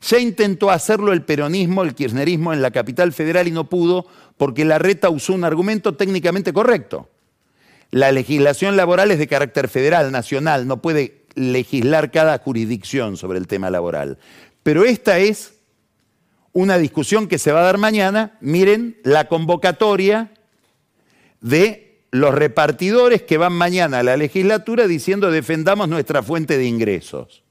[0.00, 4.06] Ya intentó hacerlo el peronismo, el kirchnerismo en la capital federal y no pudo
[4.36, 7.08] porque la reta usó un argumento técnicamente correcto.
[7.90, 13.46] La legislación laboral es de carácter federal, nacional, no puede legislar cada jurisdicción sobre el
[13.46, 14.18] tema laboral.
[14.62, 15.54] Pero esta es
[16.52, 18.36] una discusión que se va a dar mañana.
[18.40, 20.32] Miren la convocatoria
[21.40, 27.44] de los repartidores que van mañana a la legislatura diciendo defendamos nuestra fuente de ingresos.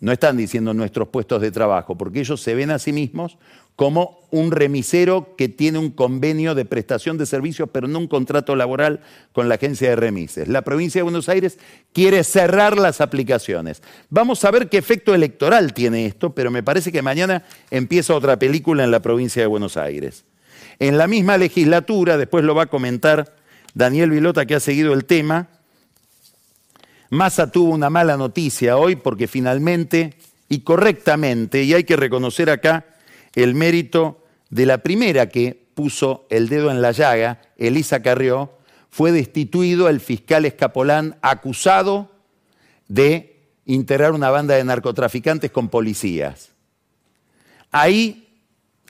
[0.00, 3.38] No están diciendo nuestros puestos de trabajo, porque ellos se ven a sí mismos
[3.82, 8.54] como un remisero que tiene un convenio de prestación de servicios, pero no un contrato
[8.54, 9.00] laboral
[9.32, 10.46] con la agencia de remises.
[10.46, 11.58] La provincia de Buenos Aires
[11.92, 13.82] quiere cerrar las aplicaciones.
[14.08, 18.38] Vamos a ver qué efecto electoral tiene esto, pero me parece que mañana empieza otra
[18.38, 20.26] película en la provincia de Buenos Aires.
[20.78, 23.34] En la misma legislatura, después lo va a comentar
[23.74, 25.48] Daniel Vilota, que ha seguido el tema,
[27.10, 30.14] Massa tuvo una mala noticia hoy porque finalmente
[30.48, 32.86] y correctamente, y hay que reconocer acá
[33.34, 38.52] el mérito de la primera que puso el dedo en la llaga, Elisa Carrió,
[38.90, 42.10] fue destituido el fiscal Escapolán acusado
[42.88, 46.52] de integrar una banda de narcotraficantes con policías.
[47.70, 48.28] Ahí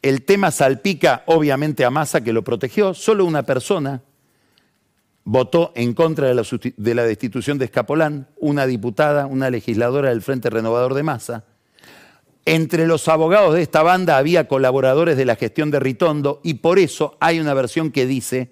[0.02, 4.02] el tema salpica obviamente a Massa que lo protegió, solo una persona
[5.24, 10.94] votó en contra de la, destitución de Escapolán, una diputada, una legisladora del Frente Renovador
[10.94, 11.44] de Masa.
[12.44, 16.78] Entre los abogados de esta banda había colaboradores de la gestión de Ritondo y por
[16.78, 18.50] eso hay una versión que dice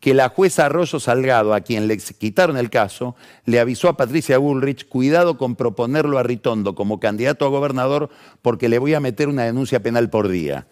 [0.00, 3.14] que la jueza Arroyo Salgado, a quien le quitaron el caso,
[3.44, 8.10] le avisó a Patricia Bullrich, cuidado con proponerlo a Ritondo como candidato a gobernador
[8.42, 10.66] porque le voy a meter una denuncia penal por día.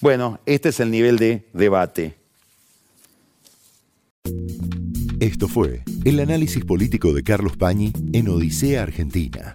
[0.00, 2.16] Bueno, este es el nivel de debate.
[5.20, 9.54] Esto fue el análisis político de Carlos Pañi en Odisea Argentina,